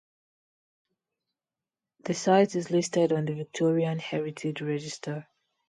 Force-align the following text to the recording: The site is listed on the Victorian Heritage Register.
The 2.05 2.15
site 2.15 2.55
is 2.55 2.71
listed 2.71 3.11
on 3.13 3.25
the 3.25 3.35
Victorian 3.35 3.99
Heritage 3.99 4.59
Register. 4.63 5.27